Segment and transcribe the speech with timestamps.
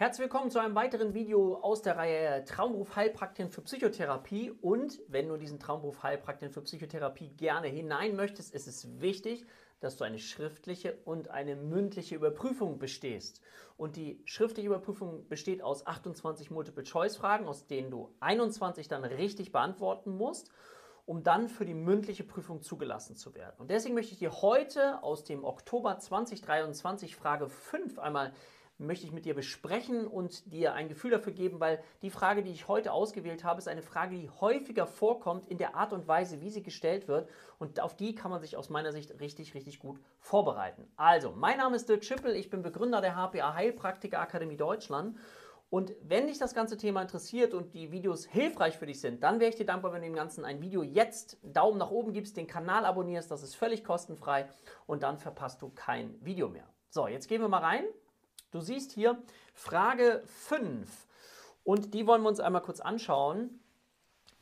[0.00, 4.50] Herzlich willkommen zu einem weiteren Video aus der Reihe Traumberuf Heilpraktiken für Psychotherapie.
[4.50, 9.44] Und wenn du diesen Traumberuf Heilpraktiken für Psychotherapie gerne hinein möchtest, ist es wichtig,
[9.80, 13.42] dass du eine schriftliche und eine mündliche Überprüfung bestehst.
[13.76, 20.16] Und die schriftliche Überprüfung besteht aus 28 Multiple-Choice-Fragen, aus denen du 21 dann richtig beantworten
[20.16, 20.50] musst
[21.06, 23.56] um dann für die mündliche Prüfung zugelassen zu werden.
[23.58, 28.32] Und deswegen möchte ich dir heute aus dem Oktober 2023 Frage 5 einmal
[28.80, 32.50] möchte ich mit dir besprechen und dir ein Gefühl dafür geben, weil die Frage, die
[32.50, 36.40] ich heute ausgewählt habe, ist eine Frage, die häufiger vorkommt in der Art und Weise,
[36.40, 37.28] wie sie gestellt wird.
[37.58, 40.90] Und auf die kann man sich aus meiner Sicht richtig, richtig gut vorbereiten.
[40.96, 45.16] Also, mein Name ist Dirk Schippel, ich bin Begründer der HPA Heilpraktiker Akademie Deutschland.
[45.68, 49.38] Und wenn dich das ganze Thema interessiert und die Videos hilfreich für dich sind, dann
[49.38, 52.36] wäre ich dir dankbar, wenn du dem Ganzen ein Video jetzt Daumen nach oben gibst,
[52.36, 54.48] den Kanal abonnierst, das ist völlig kostenfrei
[54.86, 56.68] und dann verpasst du kein Video mehr.
[56.88, 57.84] So, jetzt gehen wir mal rein
[58.50, 59.22] Du siehst hier
[59.54, 61.06] Frage 5
[61.62, 63.60] und die wollen wir uns einmal kurz anschauen.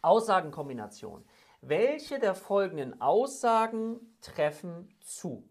[0.01, 1.25] Aussagenkombination.
[1.61, 5.47] Welche der folgenden Aussagen treffen zu?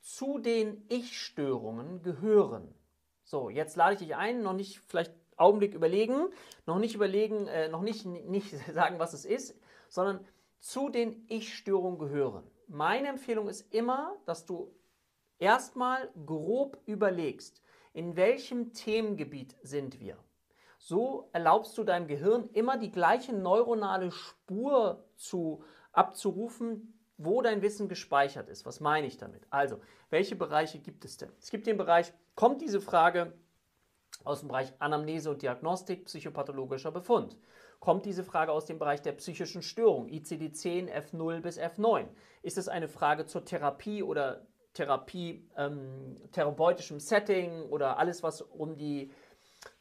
[0.00, 2.74] Zu den Ich-Störungen gehören.
[3.22, 6.28] So, jetzt lade ich dich ein, noch nicht vielleicht Augenblick überlegen,
[6.66, 9.54] noch nicht überlegen, äh, noch nicht, nicht sagen, was es ist,
[9.88, 10.26] sondern
[10.58, 12.50] zu den Ich-Störungen gehören.
[12.66, 14.74] Meine Empfehlung ist immer, dass du
[15.38, 20.16] erstmal grob überlegst, in welchem Themengebiet sind wir.
[20.78, 27.88] So erlaubst du deinem Gehirn immer die gleiche neuronale Spur zu, abzurufen, wo dein Wissen
[27.88, 28.64] gespeichert ist.
[28.64, 29.42] Was meine ich damit?
[29.50, 31.30] Also, welche Bereiche gibt es denn?
[31.40, 33.32] Es gibt den Bereich, kommt diese Frage
[34.24, 37.36] aus dem Bereich Anamnese und Diagnostik, psychopathologischer Befund?
[37.80, 42.06] Kommt diese Frage aus dem Bereich der psychischen Störung, ICD-10, F0 bis F9?
[42.42, 44.46] Ist es eine Frage zur Therapie oder
[44.78, 49.10] Therapie, ähm, therapeutischem Setting oder alles, was um die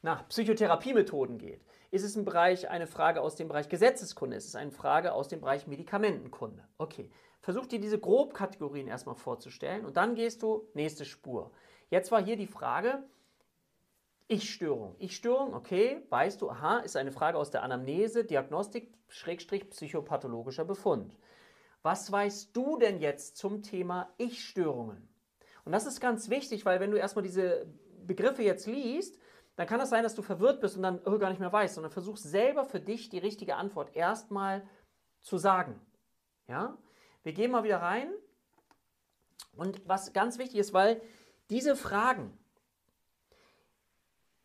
[0.02, 1.64] na, Psychotherapiemethoden geht?
[1.92, 4.36] Ist es ein Bereich, eine Frage aus dem Bereich Gesetzeskunde?
[4.36, 6.68] Ist es eine Frage aus dem Bereich Medikamentenkunde?
[6.80, 7.12] Okay,
[7.42, 11.52] versuch dir diese Grobkategorien erstmal vorzustellen und dann gehst du nächste Spur.
[11.92, 13.04] Jetzt war hier die Frage,
[14.28, 14.96] Ich-Störung.
[14.98, 21.16] Ich-Störung, okay, weißt du, aha, ist eine Frage aus der Anamnese, Diagnostik, Schrägstrich, psychopathologischer Befund.
[21.88, 25.08] Was weißt du denn jetzt zum Thema Ich-Störungen?
[25.64, 27.66] Und das ist ganz wichtig, weil wenn du erstmal diese
[28.06, 29.18] Begriffe jetzt liest,
[29.56, 31.54] dann kann es das sein, dass du verwirrt bist und dann oh, gar nicht mehr
[31.54, 34.68] weißt, sondern versuch selber für dich die richtige Antwort erstmal
[35.22, 35.80] zu sagen.
[36.50, 36.78] Ja?
[37.24, 38.12] Wir gehen mal wieder rein.
[39.56, 41.02] Und was ganz wichtig ist, weil
[41.50, 42.38] diese Fragen,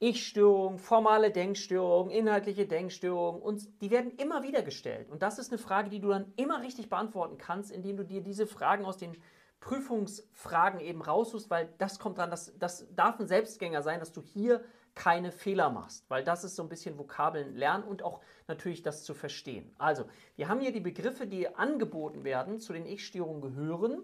[0.03, 5.09] ich-Störung, formale Denkstörung, inhaltliche Denkstörung und die werden immer wieder gestellt.
[5.09, 8.21] Und das ist eine Frage, die du dann immer richtig beantworten kannst, indem du dir
[8.21, 9.17] diese Fragen aus den
[9.61, 14.21] Prüfungsfragen eben raussuchst, weil das kommt dran, das, das darf ein Selbstgänger sein, dass du
[14.21, 14.65] hier
[14.97, 19.05] keine Fehler machst, weil das ist so ein bisschen Vokabeln lernen und auch natürlich das
[19.05, 19.73] zu verstehen.
[19.79, 24.03] Also, wir haben hier die Begriffe, die angeboten werden, zu den Ich-Störungen gehören.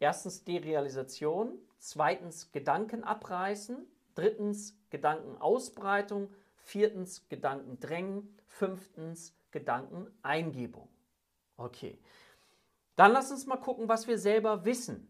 [0.00, 3.86] Erstens Derealisation, zweitens Gedanken abreißen,
[4.20, 10.88] drittens Gedankenausbreitung, viertens Gedankendrängen, fünftens Gedankeneingebung.
[11.56, 11.98] Okay,
[12.96, 15.06] dann lass uns mal gucken, was wir selber wissen.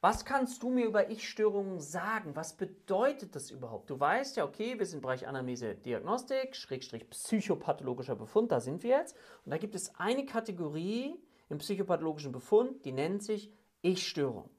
[0.00, 2.34] Was kannst du mir über Ich-Störungen sagen?
[2.34, 3.88] Was bedeutet das überhaupt?
[3.88, 8.82] Du weißt ja, okay, wir sind im Bereich Anamnese Diagnostik, Schrägstrich psychopathologischer Befund, da sind
[8.82, 9.14] wir jetzt.
[9.44, 13.52] Und da gibt es eine Kategorie im psychopathologischen Befund, die nennt sich
[13.82, 14.50] Ich-Störung.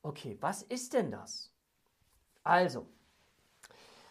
[0.00, 1.53] Okay, was ist denn das?
[2.44, 2.86] Also,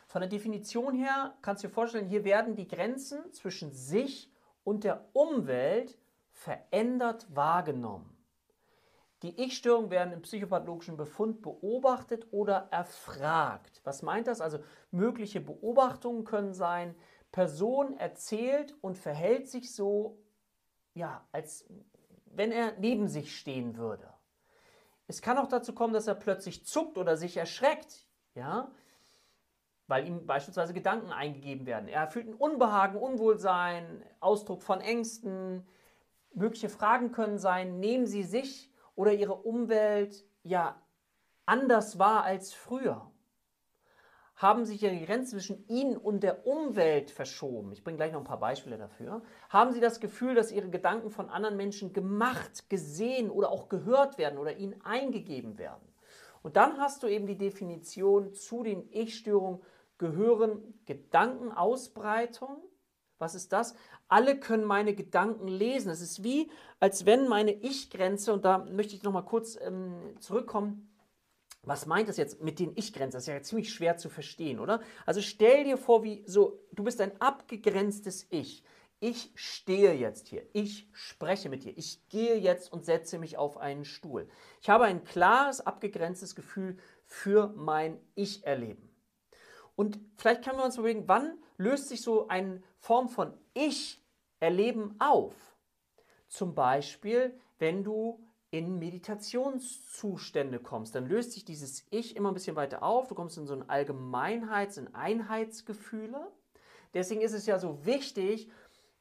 [0.08, 4.32] von der Definition her kannst du dir vorstellen, hier werden die Grenzen zwischen sich
[4.64, 5.98] und der Umwelt
[6.32, 8.10] verändert wahrgenommen.
[9.22, 13.82] Die Ich-Störungen werden im psychopathologischen Befund beobachtet oder erfragt.
[13.86, 14.42] Was meint das?
[14.42, 14.60] Also
[14.92, 16.94] mögliche Beobachtungen können sein,
[17.32, 20.20] Person erzählt und verhält sich so,
[20.94, 21.68] ja, als
[22.26, 24.14] wenn er neben sich stehen würde.
[25.08, 28.72] Es kann auch dazu kommen, dass er plötzlich zuckt oder sich erschreckt ja,
[29.88, 31.88] weil ihm beispielsweise Gedanken eingegeben werden.
[31.88, 35.68] Er fühlt ein Unbehagen, Unwohlsein, Ausdruck von Ängsten.
[36.34, 40.82] Mögliche Fragen können sein, nehmen Sie sich oder Ihre Umwelt ja
[41.46, 43.10] anders wahr als früher?
[44.36, 47.72] Haben sich die Grenzen zwischen Ihnen und der Umwelt verschoben?
[47.72, 49.22] Ich bringe gleich noch ein paar Beispiele dafür.
[49.50, 54.18] Haben Sie das Gefühl, dass Ihre Gedanken von anderen Menschen gemacht, gesehen oder auch gehört
[54.18, 55.93] werden oder Ihnen eingegeben werden?
[56.44, 59.62] Und dann hast du eben die Definition zu den Ich-Störungen
[59.98, 62.58] gehören Gedankenausbreitung.
[63.18, 63.74] Was ist das?
[64.10, 65.90] Alle können meine Gedanken lesen.
[65.90, 70.90] Es ist wie, als wenn meine Ich-Grenze, und da möchte ich nochmal kurz ähm, zurückkommen,
[71.66, 73.14] Was meint das jetzt mit den Ich-Grenzen?
[73.14, 74.82] Das ist ja ziemlich schwer zu verstehen, oder?
[75.06, 78.64] Also stell dir vor, wie so, du bist ein abgegrenztes Ich.
[79.04, 80.48] Ich stehe jetzt hier.
[80.54, 81.78] Ich spreche mit dir.
[81.78, 84.30] Ich gehe jetzt und setze mich auf einen Stuhl.
[84.62, 88.90] Ich habe ein klares, abgegrenztes Gefühl für mein Ich-Erleben.
[89.76, 95.36] Und vielleicht können wir uns überlegen, wann löst sich so eine Form von Ich-Erleben auf?
[96.30, 102.56] Zum Beispiel, wenn du in Meditationszustände kommst, dann löst sich dieses Ich immer ein bisschen
[102.56, 103.10] weiter auf.
[103.10, 106.32] Du kommst in so ein Allgemeinheits-, in Einheitsgefühle.
[106.94, 108.50] Deswegen ist es ja so wichtig,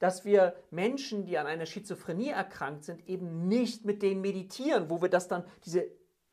[0.03, 5.01] dass wir Menschen, die an einer Schizophrenie erkrankt sind, eben nicht mit denen meditieren, wo
[5.01, 5.87] wir das dann, diese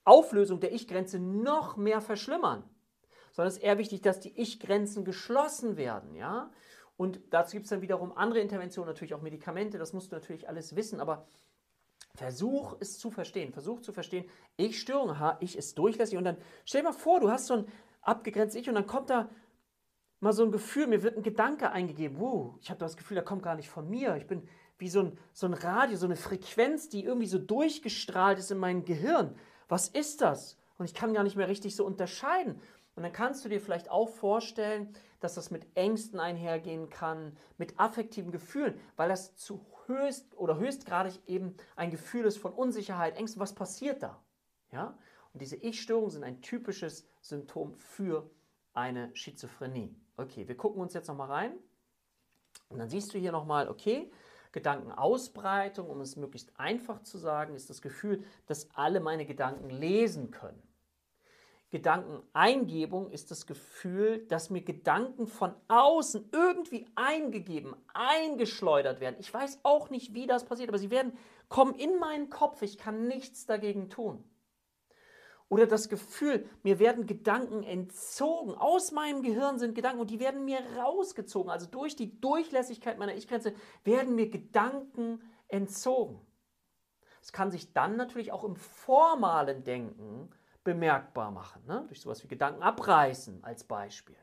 [0.05, 2.63] Auflösung der Ich-Grenze noch mehr verschlimmern.
[3.31, 6.49] Sondern es ist eher wichtig, dass die Ich-Grenzen geschlossen werden, ja.
[6.97, 10.49] Und dazu gibt es dann wiederum andere Interventionen, natürlich auch Medikamente, das musst du natürlich
[10.49, 11.27] alles wissen, aber
[12.15, 13.53] Versuch es zu verstehen.
[13.53, 14.25] Versuch zu verstehen,
[14.57, 16.17] ich Störung, aha, ich ist durchlässig.
[16.17, 17.67] Und dann stell dir mal vor, du hast so ein
[18.01, 19.29] abgegrenztes Ich und dann kommt da
[20.19, 22.19] mal so ein Gefühl, mir wird ein Gedanke eingegeben.
[22.19, 24.15] Wow, ich habe das Gefühl, der kommt gar nicht von mir.
[24.17, 28.39] Ich bin wie so ein, so ein Radio, so eine Frequenz, die irgendwie so durchgestrahlt
[28.39, 29.35] ist in mein Gehirn.
[29.67, 30.57] Was ist das?
[30.77, 32.61] Und ich kann gar nicht mehr richtig so unterscheiden.
[32.95, 37.79] Und dann kannst du dir vielleicht auch vorstellen, dass das mit Ängsten einhergehen kann, mit
[37.79, 43.41] affektiven Gefühlen, weil das zu höchst oder höchstgradig eben ein Gefühl ist von Unsicherheit, Ängsten.
[43.41, 44.21] Was passiert da?
[44.71, 44.97] Ja?
[45.33, 48.29] Und diese Ich-Störungen sind ein typisches Symptom für
[48.79, 49.93] eine Schizophrenie.
[50.17, 51.51] Okay, wir gucken uns jetzt nochmal rein.
[52.69, 54.11] Und dann siehst du hier nochmal, okay,
[54.51, 60.31] Gedankenausbreitung, um es möglichst einfach zu sagen, ist das Gefühl, dass alle meine Gedanken lesen
[60.31, 60.61] können.
[61.71, 69.17] Gedankeneingebung ist das Gefühl, dass mir Gedanken von außen irgendwie eingegeben, eingeschleudert werden.
[69.19, 71.15] Ich weiß auch nicht, wie das passiert, aber sie werden
[71.47, 72.63] kommen in meinen Kopf.
[72.63, 74.23] Ich kann nichts dagegen tun.
[75.49, 78.53] Oder das Gefühl, mir werden Gedanken entzogen.
[78.53, 81.49] Aus meinem Gehirn sind Gedanken und die werden mir rausgezogen.
[81.49, 83.53] Also durch die Durchlässigkeit meiner Ich-Grenze
[83.83, 86.21] werden mir Gedanken entzogen.
[87.21, 90.29] Es kann sich dann natürlich auch im formalen Denken
[90.63, 91.65] bemerkbar machen.
[91.65, 91.83] Ne?
[91.87, 94.17] Durch sowas wie Gedanken abreißen als Beispiel.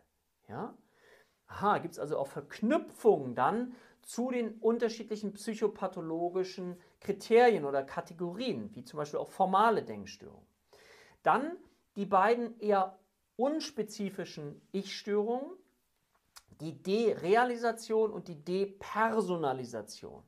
[0.48, 0.76] Ja?
[1.48, 8.84] Aha, gibt es also auch Verknüpfungen dann zu den unterschiedlichen psychopathologischen Kriterien oder Kategorien, wie
[8.84, 10.46] zum Beispiel auch formale Denkstörungen.
[11.26, 11.56] Dann
[11.96, 13.00] die beiden eher
[13.34, 15.50] unspezifischen Ich-Störungen,
[16.60, 20.22] die Derealisation und die Depersonalisation.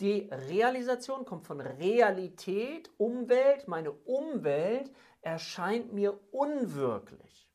[0.00, 3.66] Derealisation kommt von Realität, Umwelt.
[3.66, 7.50] Meine Umwelt erscheint mir unwirklich.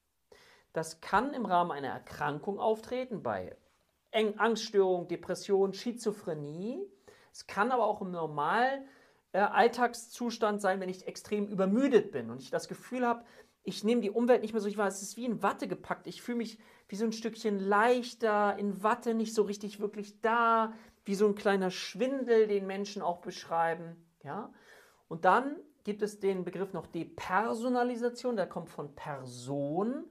[0.73, 3.55] Das kann im Rahmen einer Erkrankung auftreten, bei
[4.11, 6.85] Angststörung, Depression, Schizophrenie.
[7.31, 8.85] Es kann aber auch im normalen
[9.33, 13.24] äh, Alltagszustand sein, wenn ich extrem übermüdet bin und ich das Gefühl habe,
[13.63, 14.88] ich nehme die Umwelt nicht mehr so richtig wahr.
[14.88, 16.07] Es ist wie in Watte gepackt.
[16.07, 16.57] Ich fühle mich
[16.88, 20.74] wie so ein Stückchen leichter, in Watte nicht so richtig wirklich da,
[21.06, 23.95] wie so ein kleiner Schwindel, den Menschen auch beschreiben.
[24.24, 24.51] Ja?
[25.07, 30.06] Und dann gibt es den Begriff noch Depersonalisation, der kommt von Person.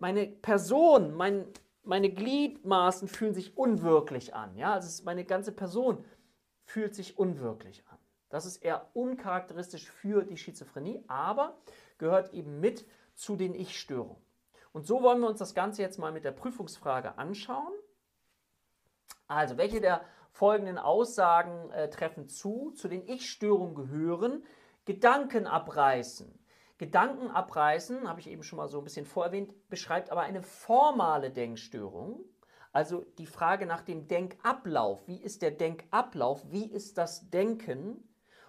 [0.00, 1.46] Meine Person, mein,
[1.82, 4.56] meine Gliedmaßen fühlen sich unwirklich an.
[4.56, 4.72] Ja?
[4.72, 6.04] Also meine ganze Person
[6.64, 7.98] fühlt sich unwirklich an.
[8.28, 11.56] Das ist eher uncharakteristisch für die Schizophrenie, aber
[11.98, 14.22] gehört eben mit zu den Ich-Störungen.
[14.72, 17.72] Und so wollen wir uns das Ganze jetzt mal mit der Prüfungsfrage anschauen.
[19.26, 22.72] Also, welche der folgenden Aussagen äh, treffen zu?
[22.72, 24.44] Zu den Ich-Störungen gehören
[24.84, 26.38] Gedanken abreißen.
[26.78, 31.30] Gedanken abreißen, habe ich eben schon mal so ein bisschen vorerwähnt, beschreibt aber eine formale
[31.30, 32.20] Denkstörung.
[32.72, 35.08] Also die Frage nach dem Denkablauf.
[35.08, 36.44] Wie ist der Denkablauf?
[36.52, 38.05] Wie ist das Denken?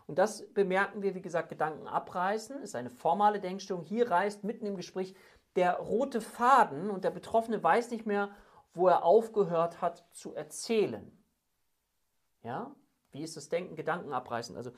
[0.08, 3.84] Und das bemerken wir, wie gesagt, Gedanken abreißen ist eine formale Denkstörung.
[3.84, 5.14] Hier reißt mitten im Gespräch
[5.56, 8.30] der rote Faden und der Betroffene weiß nicht mehr,
[8.74, 11.12] wo er aufgehört hat zu erzählen.
[12.44, 12.74] Ja?
[13.12, 14.56] Wie ist das Denken, Gedanken abreißen?
[14.56, 14.72] Also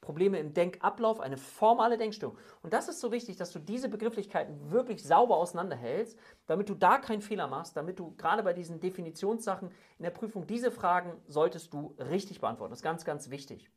[0.00, 2.36] Probleme im Denkablauf, eine formale Denkstörung.
[2.62, 6.98] Und das ist so wichtig, dass du diese Begrifflichkeiten wirklich sauber auseinanderhältst, damit du da
[6.98, 11.72] keinen Fehler machst, damit du gerade bei diesen Definitionssachen in der Prüfung diese Fragen solltest
[11.72, 12.72] du richtig beantworten.
[12.72, 13.70] Das ist ganz, ganz wichtig.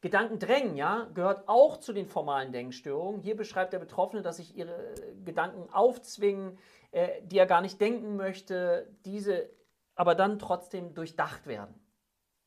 [0.00, 3.20] Gedankendrängen, ja, gehört auch zu den formalen Denkstörungen.
[3.20, 6.58] Hier beschreibt der Betroffene, dass sich ihre Gedanken aufzwingen,
[6.92, 9.50] äh, die er gar nicht denken möchte, diese
[9.96, 11.74] aber dann trotzdem durchdacht werden.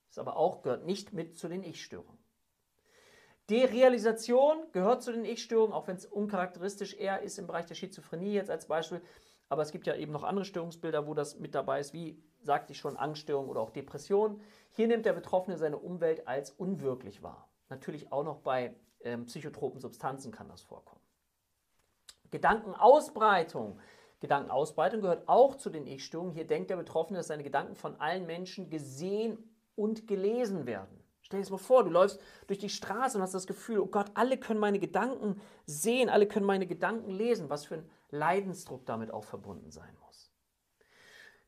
[0.08, 2.21] Das aber auch gehört nicht mit zu den Ich-Störungen.
[3.50, 8.34] Derealisation gehört zu den Ich-Störungen, auch wenn es uncharakteristisch eher ist im Bereich der Schizophrenie
[8.34, 9.02] jetzt als Beispiel.
[9.50, 12.72] Aber es gibt ja eben noch andere Störungsbilder, wo das mit dabei ist, wie sagte
[12.72, 14.40] ich schon, Angststörung oder auch Depression.
[14.72, 17.50] Hier nimmt der Betroffene seine Umwelt als unwirklich wahr.
[17.70, 21.02] Natürlich auch noch bei ähm, psychotropen Substanzen kann das vorkommen.
[22.32, 23.80] Gedankenausbreitung.
[24.22, 26.34] Gedankenausbreitung gehört auch zu den Ich-Störungen.
[26.34, 31.01] Hier denkt der Betroffene, dass seine Gedanken von allen Menschen gesehen und gelesen werden.
[31.32, 33.86] Stell dir das mal vor, du läufst durch die Straße und hast das Gefühl, oh
[33.86, 37.50] Gott, alle können meine Gedanken sehen, alle können meine Gedanken lesen.
[37.50, 40.30] Was für ein Leidensdruck damit auch verbunden sein muss.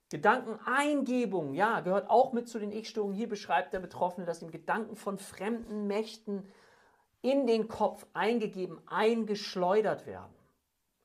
[0.10, 3.14] Gedankeneingebung, ja, gehört auch mit zu den Ich-Störungen.
[3.14, 6.48] Hier beschreibt der Betroffene, dass ihm Gedanken von fremden Mächten
[7.22, 10.34] in den Kopf eingegeben, eingeschleudert werden.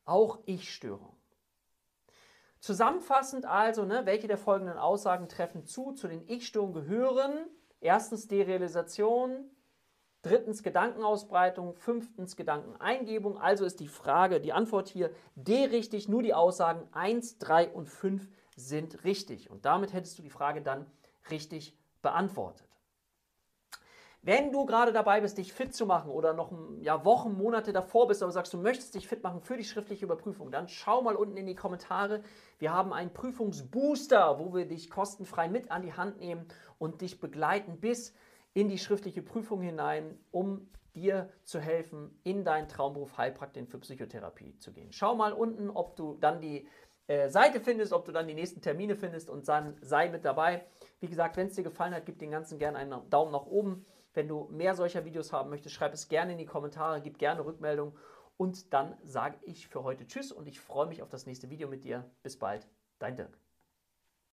[0.05, 1.17] Auch Ich-Störung.
[2.61, 5.95] Zusammenfassend also, ne, welche der folgenden Aussagen treffen zu?
[5.95, 7.49] Zu den Ich-Störungen gehören
[7.81, 9.51] Erstens Derealisation,
[10.23, 13.39] drittens Gedankenausbreitung, fünftens Gedankeneingebung.
[13.39, 17.87] Also ist die Frage, die Antwort hier D richtig, nur die Aussagen 1, 3 und
[17.87, 19.51] 5 sind richtig.
[19.51, 20.87] Und damit hättest du die Frage dann
[21.31, 22.67] richtig beantwortet.
[24.29, 28.09] Wenn du gerade dabei bist, dich fit zu machen oder noch ja, Wochen, Monate davor
[28.09, 31.17] bist, aber sagst, du möchtest dich fit machen für die schriftliche Überprüfung, dann schau mal
[31.17, 32.21] unten in die Kommentare.
[32.59, 36.45] Wir haben einen Prüfungsbooster, wo wir dich kostenfrei mit an die Hand nehmen
[36.77, 38.15] und dich begleiten bis
[38.53, 44.59] in die schriftliche Prüfung hinein, um dir zu helfen, in deinen Traumberuf Heilpraktiker für Psychotherapie
[44.59, 44.93] zu gehen.
[44.93, 46.69] Schau mal unten, ob du dann die
[47.07, 50.67] äh, Seite findest, ob du dann die nächsten Termine findest und dann sei mit dabei.
[51.01, 53.87] Wie gesagt, wenn es dir gefallen hat, gib den ganzen gerne einen Daumen nach oben.
[54.15, 57.45] Wenn du mehr solcher Videos haben möchtest, schreib es gerne in die Kommentare, gib gerne
[57.45, 57.97] Rückmeldung.
[58.37, 61.69] Und dann sage ich für heute Tschüss und ich freue mich auf das nächste Video
[61.69, 62.11] mit dir.
[62.23, 63.48] Bis bald, dein Dirk.